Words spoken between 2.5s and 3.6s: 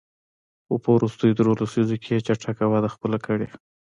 وده خپله کړې.